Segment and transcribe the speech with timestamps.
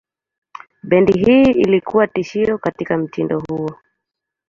[0.83, 3.75] Bendi hii ilikuwa tishio katika mtindo huo.